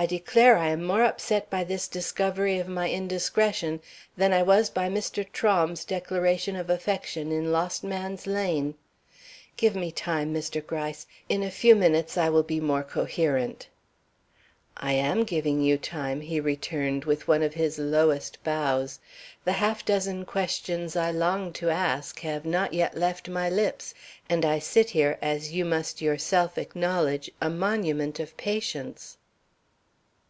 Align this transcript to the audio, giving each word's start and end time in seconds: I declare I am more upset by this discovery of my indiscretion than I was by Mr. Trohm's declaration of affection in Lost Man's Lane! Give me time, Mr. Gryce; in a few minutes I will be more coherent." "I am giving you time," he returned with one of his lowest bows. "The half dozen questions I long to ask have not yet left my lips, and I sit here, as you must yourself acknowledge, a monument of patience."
I 0.00 0.06
declare 0.06 0.56
I 0.56 0.68
am 0.68 0.84
more 0.84 1.02
upset 1.02 1.50
by 1.50 1.64
this 1.64 1.88
discovery 1.88 2.60
of 2.60 2.68
my 2.68 2.88
indiscretion 2.88 3.80
than 4.16 4.32
I 4.32 4.44
was 4.44 4.70
by 4.70 4.88
Mr. 4.88 5.26
Trohm's 5.32 5.84
declaration 5.84 6.54
of 6.54 6.70
affection 6.70 7.32
in 7.32 7.50
Lost 7.50 7.82
Man's 7.82 8.24
Lane! 8.24 8.76
Give 9.56 9.74
me 9.74 9.90
time, 9.90 10.32
Mr. 10.32 10.64
Gryce; 10.64 11.08
in 11.28 11.42
a 11.42 11.50
few 11.50 11.74
minutes 11.74 12.16
I 12.16 12.28
will 12.28 12.44
be 12.44 12.60
more 12.60 12.84
coherent." 12.84 13.66
"I 14.76 14.92
am 14.92 15.24
giving 15.24 15.60
you 15.62 15.76
time," 15.76 16.20
he 16.20 16.38
returned 16.38 17.04
with 17.04 17.26
one 17.26 17.42
of 17.42 17.54
his 17.54 17.76
lowest 17.76 18.38
bows. 18.44 19.00
"The 19.42 19.54
half 19.54 19.84
dozen 19.84 20.24
questions 20.26 20.94
I 20.94 21.10
long 21.10 21.52
to 21.54 21.70
ask 21.70 22.20
have 22.20 22.44
not 22.44 22.72
yet 22.72 22.96
left 22.96 23.28
my 23.28 23.50
lips, 23.50 23.94
and 24.30 24.44
I 24.44 24.60
sit 24.60 24.90
here, 24.90 25.18
as 25.20 25.50
you 25.52 25.64
must 25.64 26.00
yourself 26.00 26.56
acknowledge, 26.56 27.32
a 27.40 27.50
monument 27.50 28.20
of 28.20 28.36
patience." 28.36 29.16